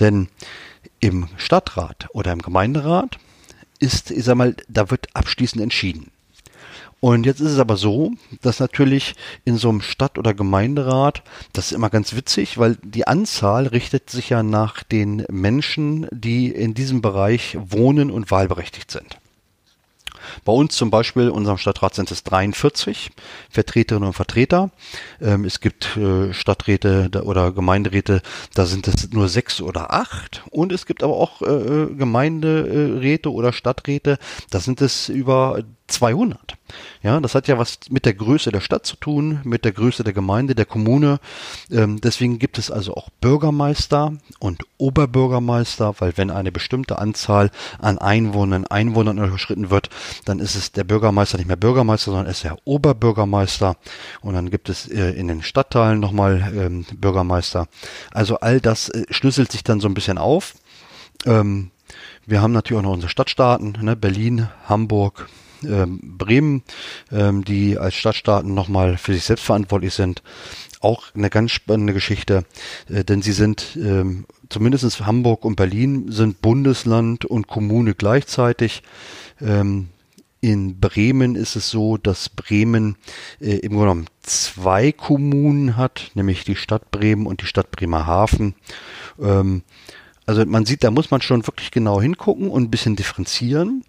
[0.00, 0.28] Denn
[1.00, 3.18] im Stadtrat oder im Gemeinderat
[3.78, 6.10] ist, ich sag mal, da wird abschließend entschieden.
[7.00, 11.22] Und jetzt ist es aber so, dass natürlich in so einem Stadt- oder Gemeinderat,
[11.52, 16.48] das ist immer ganz witzig, weil die Anzahl richtet sich ja nach den Menschen, die
[16.48, 19.18] in diesem Bereich wohnen und wahlberechtigt sind.
[20.44, 23.10] Bei uns zum Beispiel, unserem Stadtrat sind es 43
[23.50, 24.70] Vertreterinnen und Vertreter.
[25.20, 28.22] Ähm, es gibt äh, Stadträte oder Gemeinderäte,
[28.54, 30.42] da sind es nur sechs oder acht.
[30.50, 34.18] Und es gibt aber auch äh, Gemeinderäte oder Stadträte,
[34.50, 36.56] da sind es über 200.
[37.02, 40.02] Ja, das hat ja was mit der Größe der Stadt zu tun, mit der Größe
[40.02, 41.20] der Gemeinde, der Kommune.
[41.70, 47.98] Ähm, deswegen gibt es also auch Bürgermeister und Oberbürgermeister, weil wenn eine bestimmte Anzahl an
[47.98, 49.90] Einwohnern, Einwohnern überschritten wird,
[50.24, 53.76] dann ist es der Bürgermeister nicht mehr Bürgermeister, sondern ist der Oberbürgermeister.
[54.20, 57.68] Und dann gibt es äh, in den Stadtteilen nochmal ähm, Bürgermeister.
[58.12, 60.54] Also all das äh, schlüsselt sich dann so ein bisschen auf.
[61.24, 61.70] Ähm,
[62.26, 63.94] wir haben natürlich auch noch unsere Stadtstaaten, ne?
[63.94, 65.28] Berlin, Hamburg,
[65.68, 66.62] ähm, Bremen,
[67.12, 70.22] ähm, die als Stadtstaaten nochmal für sich selbst verantwortlich sind.
[70.80, 72.44] Auch eine ganz spannende Geschichte,
[72.88, 78.82] äh, denn sie sind ähm, zumindest Hamburg und Berlin sind Bundesland und Kommune gleichzeitig.
[80.46, 82.96] In Bremen ist es so, dass Bremen
[83.40, 88.54] äh, im Grunde genommen zwei Kommunen hat, nämlich die Stadt Bremen und die Stadt Bremerhaven.
[89.20, 89.62] Ähm,
[90.26, 93.82] also man sieht, da muss man schon wirklich genau hingucken und ein bisschen differenzieren.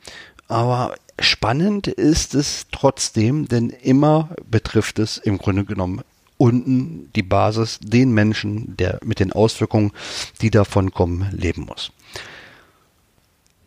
[0.48, 6.02] Aber spannend ist es trotzdem, denn immer betrifft es im Grunde genommen
[6.38, 9.92] unten die Basis, den Menschen, der mit den Auswirkungen,
[10.42, 11.92] die davon kommen, leben muss.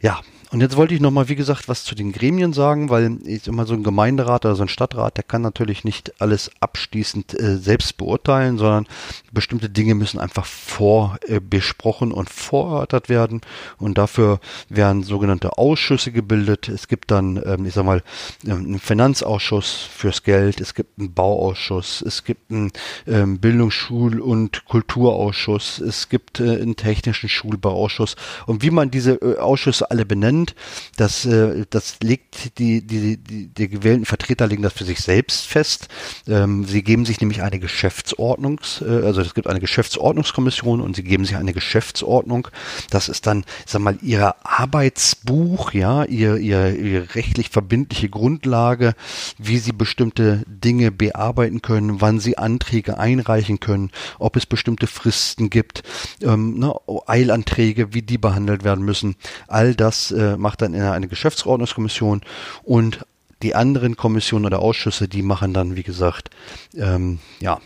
[0.00, 0.20] Ja,
[0.52, 3.66] und jetzt wollte ich nochmal, wie gesagt, was zu den Gremien sagen, weil ich immer
[3.66, 7.96] so ein Gemeinderat oder so ein Stadtrat, der kann natürlich nicht alles abschließend äh, selbst
[7.96, 8.88] beurteilen, sondern
[9.32, 13.42] bestimmte Dinge müssen einfach vorbesprochen äh, und vorerörtert werden.
[13.78, 16.68] Und dafür werden sogenannte Ausschüsse gebildet.
[16.68, 18.02] Es gibt dann, ähm, ich sag mal,
[18.44, 22.72] ähm, einen Finanzausschuss fürs Geld, es gibt einen Bauausschuss, es gibt einen
[23.06, 28.16] ähm, Bildungsschul- und Kulturausschuss, es gibt äh, einen technischen Schulbauausschuss.
[28.46, 30.54] Und wie man diese äh, Ausschüsse alle benennt, sind,
[30.96, 35.46] das, äh, das legt die, die, die, die gewählten Vertreter legen das für sich selbst
[35.46, 35.88] fest.
[36.26, 41.02] Ähm, sie geben sich nämlich eine Geschäftsordnungs, äh, also es gibt eine Geschäftsordnungskommission und sie
[41.02, 42.48] geben sich eine Geschäftsordnung.
[42.90, 48.94] Das ist dann, sag mal, ihr Arbeitsbuch, ja, ihr, ihr, ihr rechtlich verbindliche Grundlage,
[49.38, 55.50] wie sie bestimmte Dinge bearbeiten können, wann sie Anträge einreichen können, ob es bestimmte Fristen
[55.50, 55.82] gibt,
[56.22, 56.74] ähm, ne,
[57.06, 59.16] Eilanträge, wie die behandelt werden müssen.
[59.46, 62.22] All das äh, macht dann eine Geschäftsordnungskommission
[62.62, 63.00] und
[63.42, 66.30] die anderen Kommissionen oder Ausschüsse, die machen dann, wie gesagt,
[66.74, 67.58] ähm, ja,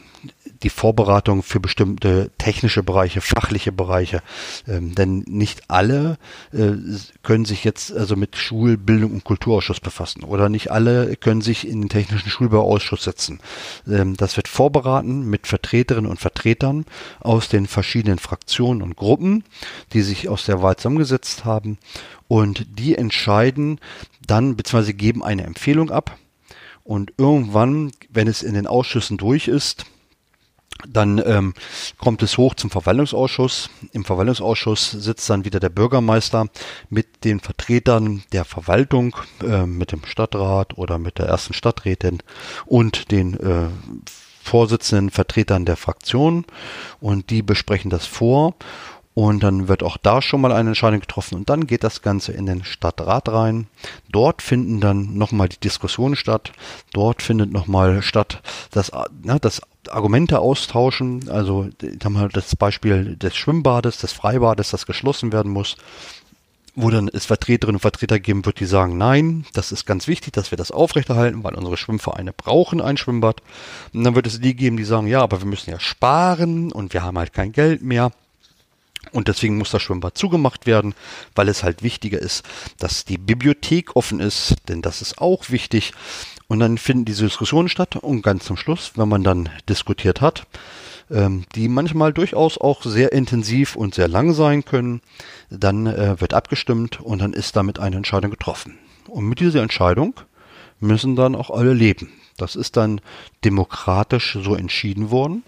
[0.65, 4.23] die Vorbereitung für bestimmte technische Bereiche, fachliche Bereiche.
[4.67, 6.19] Ähm, denn nicht alle
[6.53, 6.73] äh,
[7.23, 11.83] können sich jetzt also mit Schulbildung und Kulturausschuss befassen oder nicht alle können sich in
[11.83, 13.41] den technischen Schulbauausschuss setzen.
[13.87, 16.87] Ähm, das wird vorberaten mit Vertreterinnen und Vertretern
[17.21, 19.45] aus den verschiedenen Fraktionen und Gruppen,
[19.93, 21.79] die sich aus der Wahl zusammengesetzt haben
[22.27, 23.79] und die entscheiden
[24.27, 24.95] dann bzw.
[24.95, 26.17] geben eine Empfehlung ab.
[26.83, 29.87] Und irgendwann, wenn es in den Ausschüssen durch ist,
[30.87, 31.55] dann ähm,
[31.99, 33.71] kommt es hoch zum Verwaltungsausschuss.
[33.93, 36.47] Im Verwaltungsausschuss sitzt dann wieder der Bürgermeister
[36.91, 42.19] mit den Vertretern der Verwaltung, äh, mit dem Stadtrat oder mit der ersten Stadträtin
[42.67, 43.69] und den äh,
[44.43, 46.45] Vorsitzenden Vertretern der Fraktion
[47.01, 48.55] und die besprechen das vor
[49.15, 52.33] und dann wird auch da schon mal eine Entscheidung getroffen und dann geht das Ganze
[52.33, 53.69] in den Stadtrat rein.
[54.11, 56.53] Dort finden dann nochmal die Diskussionen statt.
[56.93, 61.29] Dort findet nochmal statt, dass, na, das Argumente austauschen.
[61.29, 61.69] Also
[62.05, 65.77] haben wir das Beispiel des Schwimmbades, des Freibades, das geschlossen werden muss
[66.77, 70.33] wo dann es Vertreterinnen und Vertreter geben wird, die sagen, nein, das ist ganz wichtig,
[70.33, 73.43] dass wir das aufrechterhalten, weil unsere Schwimmvereine brauchen ein Schwimmbad.
[73.93, 76.93] Und dann wird es die geben, die sagen, ja, aber wir müssen ja sparen und
[76.93, 78.11] wir haben halt kein Geld mehr.
[79.13, 80.95] Und deswegen muss das Schwimmbad zugemacht werden,
[81.35, 82.45] weil es halt wichtiger ist,
[82.79, 85.93] dass die Bibliothek offen ist, denn das ist auch wichtig.
[86.47, 90.47] Und dann finden diese Diskussionen statt und ganz zum Schluss, wenn man dann diskutiert hat,
[91.11, 95.01] ähm, die manchmal durchaus auch sehr intensiv und sehr lang sein können,
[95.51, 98.79] dann äh, wird abgestimmt und dann ist damit eine Entscheidung getroffen.
[99.09, 100.15] Und mit dieser Entscheidung
[100.81, 102.13] müssen dann auch alle leben.
[102.37, 103.01] Das ist dann
[103.45, 105.45] demokratisch so entschieden worden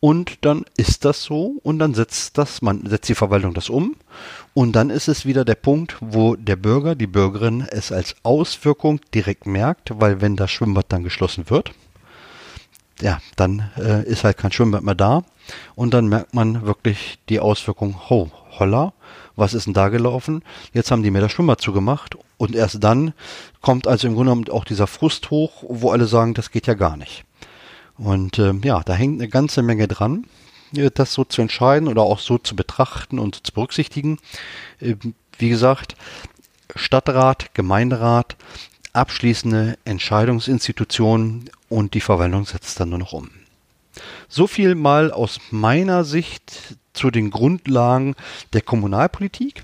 [0.00, 3.96] und dann ist das so und dann setzt das, man setzt die Verwaltung das um
[4.54, 9.00] und dann ist es wieder der Punkt, wo der Bürger, die Bürgerin es als Auswirkung
[9.14, 11.72] direkt merkt, weil wenn das Schwimmbad dann geschlossen wird,
[13.00, 15.24] ja, dann äh, ist halt kein Schwimmbad mehr da
[15.74, 18.92] und dann merkt man wirklich die Auswirkung, ho, holla,
[19.38, 20.42] was ist denn da gelaufen?
[20.72, 23.14] Jetzt haben die mir das Schwimmbad zugemacht und erst dann
[23.60, 26.74] kommt also im Grunde genommen auch dieser Frust hoch, wo alle sagen, das geht ja
[26.74, 27.24] gar nicht.
[27.96, 30.24] Und ähm, ja, da hängt eine ganze Menge dran,
[30.74, 34.18] äh, das so zu entscheiden oder auch so zu betrachten und zu berücksichtigen.
[34.80, 34.96] Äh,
[35.38, 35.94] wie gesagt,
[36.74, 38.36] Stadtrat, Gemeinderat,
[38.92, 43.30] abschließende Entscheidungsinstitutionen und die Verwaltung setzt dann nur noch um.
[44.28, 48.14] So viel mal aus meiner Sicht zu den Grundlagen
[48.52, 49.62] der Kommunalpolitik.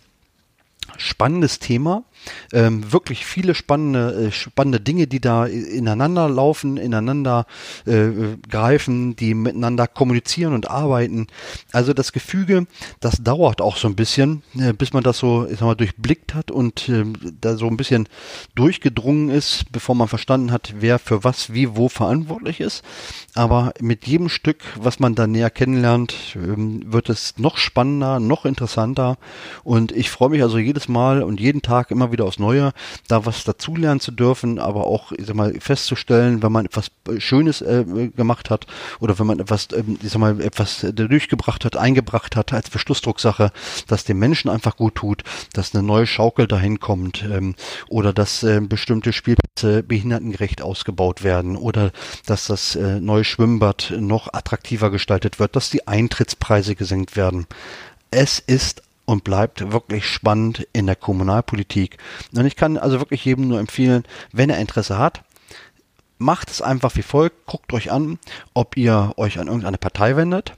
[0.96, 2.04] Spannendes Thema
[2.52, 7.46] ähm, wirklich viele spannende, äh, spannende Dinge, die da ineinander laufen, ineinander
[7.86, 11.26] äh, greifen, die miteinander kommunizieren und arbeiten.
[11.72, 12.66] Also das Gefüge,
[13.00, 16.34] das dauert auch so ein bisschen, äh, bis man das so, ich sag mal, durchblickt
[16.34, 17.04] hat und äh,
[17.40, 18.08] da so ein bisschen
[18.54, 22.82] durchgedrungen ist, bevor man verstanden hat, wer für was, wie, wo verantwortlich ist.
[23.34, 28.44] Aber mit jedem Stück, was man da näher kennenlernt, ähm, wird es noch spannender, noch
[28.44, 29.18] interessanter.
[29.64, 32.72] Und ich freue mich also jedes Mal und jeden Tag immer wieder wieder aufs Neue,
[33.08, 37.60] da was dazulernen zu dürfen, aber auch, ich sag mal, festzustellen, wenn man etwas Schönes
[37.60, 37.84] äh,
[38.16, 38.66] gemacht hat
[39.00, 43.50] oder wenn man etwas, äh, ich sag mal, etwas durchgebracht hat, eingebracht hat als Verschlussdrucksache,
[43.88, 45.22] dass dem Menschen einfach gut tut,
[45.52, 47.54] dass eine neue Schaukel dahin kommt ähm,
[47.88, 51.90] oder dass äh, bestimmte Spielplätze behindertengerecht ausgebaut werden oder
[52.26, 57.46] dass das äh, neue Schwimmbad noch attraktiver gestaltet wird, dass die Eintrittspreise gesenkt werden.
[58.10, 61.98] Es ist und bleibt wirklich spannend in der Kommunalpolitik.
[62.34, 65.24] Und ich kann also wirklich jedem nur empfehlen, wenn er Interesse hat,
[66.18, 68.18] macht es einfach wie folgt, guckt euch an,
[68.54, 70.54] ob ihr euch an irgendeine Partei wendet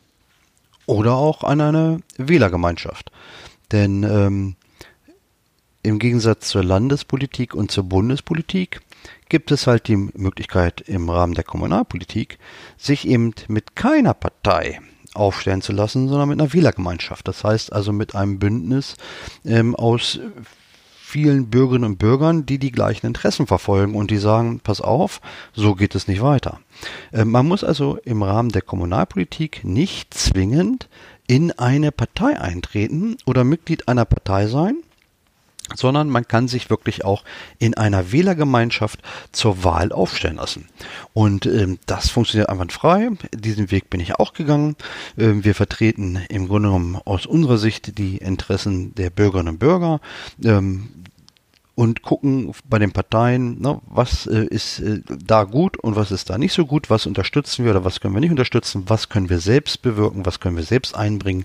[0.87, 3.11] oder auch an eine Wählergemeinschaft.
[3.73, 4.57] Denn ähm,
[5.83, 8.81] im Gegensatz zur Landespolitik und zur Bundespolitik
[9.29, 12.39] gibt es halt die Möglichkeit im Rahmen der Kommunalpolitik,
[12.77, 14.81] sich eben mit keiner Partei
[15.17, 17.27] aufstellen zu lassen, sondern mit einer Wählergemeinschaft.
[17.27, 18.97] Das heißt also mit einem Bündnis
[19.45, 20.21] ähm, aus
[21.07, 25.21] vielen Bürgerinnen und Bürgern, die die gleichen Interessen verfolgen und die sagen, pass auf,
[25.55, 26.61] so geht es nicht weiter.
[27.13, 30.89] Äh, man muss also im Rahmen der Kommunalpolitik nicht zwingend
[31.29, 34.79] in eine Partei eintreten oder Mitglied einer Partei sein,
[35.75, 37.25] sondern man kann sich wirklich auch
[37.59, 39.01] in einer Wählergemeinschaft
[39.33, 40.69] zur Wahl aufstellen lassen.
[41.13, 43.11] Und ähm, das funktioniert einwandfrei.
[43.35, 44.77] Diesen Weg bin ich auch gegangen.
[45.19, 50.01] Ähm, wir vertreten im Grunde genommen aus unserer Sicht die Interessen der Bürgerinnen und Bürger.
[50.45, 50.89] Ähm,
[51.77, 56.31] und gucken bei den Parteien, ne, was äh, ist äh, da gut und was ist
[56.31, 59.29] da nicht so gut, was unterstützen wir oder was können wir nicht unterstützen, was können
[59.29, 61.45] wir selbst bewirken, was können wir selbst einbringen.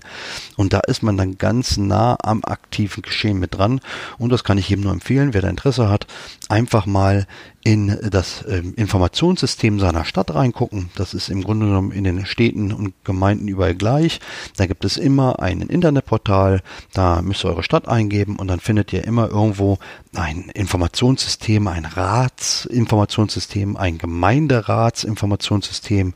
[0.56, 3.80] Und da ist man dann ganz nah am aktiven Geschehen mit dran.
[4.16, 6.06] Und das kann ich jedem nur empfehlen, wer da Interesse hat,
[6.52, 7.26] einfach mal
[7.64, 10.90] in das ähm, Informationssystem seiner Stadt reingucken.
[10.96, 14.18] Das ist im Grunde genommen in den Städten und Gemeinden überall gleich.
[14.56, 16.60] Da gibt es immer ein Internetportal,
[16.92, 19.78] da müsst ihr eure Stadt eingeben und dann findet ihr immer irgendwo
[20.14, 26.14] ein Informationssystem, ein Ratsinformationssystem, ein Gemeinderatsinformationssystem.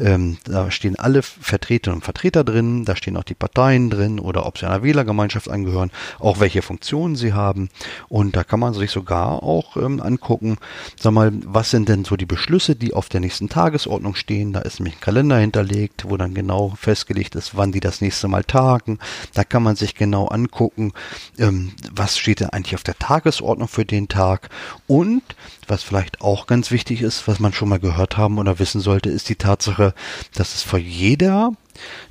[0.00, 4.46] Ähm, da stehen alle Vertreterinnen und Vertreter drin, da stehen auch die Parteien drin oder
[4.46, 7.68] ob sie einer Wählergemeinschaft angehören, auch welche Funktionen sie haben.
[8.08, 10.58] Und da kann man sich sogar auch ähm, angucken,
[10.98, 14.52] sag mal, was sind denn so die Beschlüsse, die auf der nächsten Tagesordnung stehen?
[14.52, 18.28] Da ist nämlich ein Kalender hinterlegt, wo dann genau festgelegt ist, wann die das nächste
[18.28, 18.98] Mal tagen.
[19.34, 20.92] Da kann man sich genau angucken,
[21.38, 24.48] ähm, was steht denn eigentlich auf der Tagesordnung für den Tag.
[24.86, 25.22] Und
[25.66, 29.10] was vielleicht auch ganz wichtig ist, was man schon mal gehört haben oder wissen sollte,
[29.10, 29.94] ist die Tatsache,
[30.34, 31.52] dass es vor jeder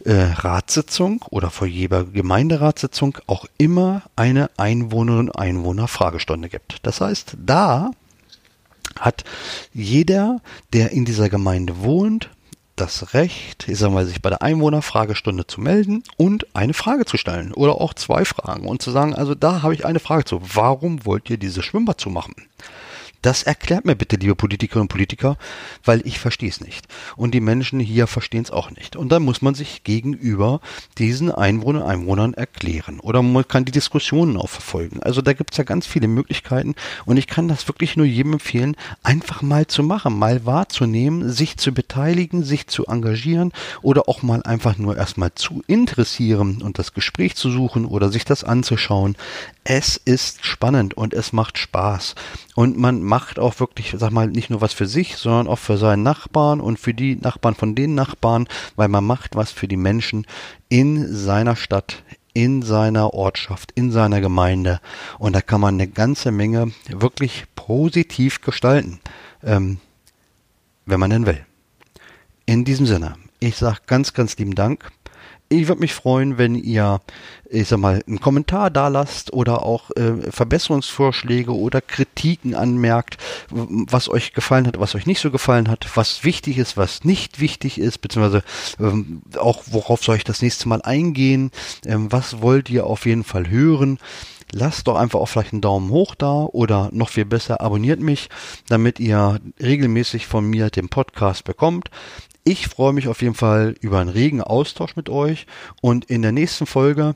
[0.05, 6.79] äh, Ratssitzung oder vor jeder Gemeinderatssitzung auch immer eine Einwohnerinnen und Einwohner-Fragestunde gibt.
[6.83, 7.91] Das heißt, da
[8.99, 9.23] hat
[9.73, 10.41] jeder,
[10.73, 12.29] der in dieser Gemeinde wohnt,
[12.75, 17.17] das Recht, ich sag mal, sich bei der Einwohnerfragestunde zu melden und eine Frage zu
[17.17, 20.41] stellen oder auch zwei Fragen und zu sagen, also da habe ich eine Frage zu.
[20.53, 22.35] Warum wollt ihr dieses Schwimmbad zumachen?
[23.27, 25.35] Das erklärt mir bitte, liebe Politikerinnen und Politiker,
[25.83, 26.87] weil ich verstehe es nicht.
[27.17, 28.95] Und die Menschen hier verstehen es auch nicht.
[28.95, 30.61] Und dann muss man sich gegenüber
[30.97, 33.01] diesen Einwohnern und Einwohnern erklären.
[33.01, 35.03] Oder man kann die Diskussionen auch verfolgen.
[35.03, 36.73] Also da gibt es ja ganz viele Möglichkeiten.
[37.03, 41.57] Und ich kann das wirklich nur jedem empfehlen, einfach mal zu machen, mal wahrzunehmen, sich
[41.57, 43.51] zu beteiligen, sich zu engagieren
[43.81, 48.23] oder auch mal einfach nur erstmal zu interessieren und das Gespräch zu suchen oder sich
[48.23, 49.17] das anzuschauen.
[49.69, 52.15] Es ist spannend und es macht Spaß.
[52.55, 55.77] Und man macht auch wirklich, sag mal, nicht nur was für sich, sondern auch für
[55.77, 58.47] seinen Nachbarn und für die Nachbarn von den Nachbarn,
[58.77, 60.25] weil man macht was für die Menschen
[60.69, 62.01] in seiner Stadt,
[62.31, 64.79] in seiner Ortschaft, in seiner Gemeinde.
[65.19, 69.01] Und da kann man eine ganze Menge wirklich positiv gestalten,
[69.43, 69.79] ähm,
[70.85, 71.45] wenn man denn will.
[72.45, 74.93] In diesem Sinne, ich sage ganz, ganz lieben Dank
[75.49, 76.99] ich würde mich freuen, wenn ihr,
[77.49, 83.17] ich sag mal, einen Kommentar da lasst oder auch äh, Verbesserungsvorschläge oder Kritiken anmerkt,
[83.49, 87.39] was euch gefallen hat, was euch nicht so gefallen hat, was wichtig ist, was nicht
[87.39, 88.43] wichtig ist, beziehungsweise
[88.79, 91.51] ähm, auch worauf soll ich das nächste Mal eingehen,
[91.85, 93.99] ähm, was wollt ihr auf jeden Fall hören.
[94.53, 98.29] Lasst doch einfach auch vielleicht einen Daumen hoch da oder noch viel besser, abonniert mich,
[98.69, 101.89] damit ihr regelmäßig von mir den Podcast bekommt.
[102.47, 105.47] Ich freue mich auf jeden Fall über einen regen Austausch mit euch.
[105.81, 107.13] Und in der nächsten Folge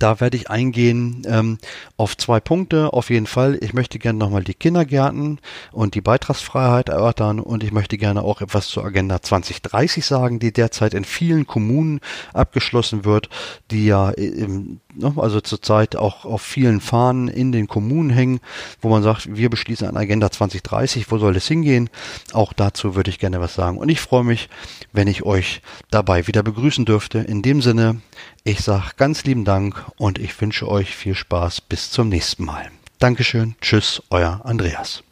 [0.00, 1.58] da werde ich eingehen ähm,
[1.96, 2.92] auf zwei Punkte.
[2.92, 5.38] Auf jeden Fall, ich möchte gerne nochmal die Kindergärten
[5.70, 10.52] und die Beitragsfreiheit erörtern und ich möchte gerne auch etwas zur Agenda 2030 sagen, die
[10.52, 12.00] derzeit in vielen Kommunen
[12.32, 13.28] abgeschlossen wird,
[13.70, 18.40] die ja im Ne, also zurzeit auch auf vielen Fahnen in den Kommunen hängen,
[18.80, 21.88] wo man sagt, wir beschließen eine Agenda 2030, wo soll es hingehen?
[22.32, 23.78] Auch dazu würde ich gerne was sagen.
[23.78, 24.48] Und ich freue mich,
[24.92, 27.18] wenn ich euch dabei wieder begrüßen dürfte.
[27.18, 28.00] In dem Sinne,
[28.44, 32.70] ich sage ganz lieben Dank und ich wünsche euch viel Spaß bis zum nächsten Mal.
[32.98, 35.02] Dankeschön, tschüss, euer Andreas.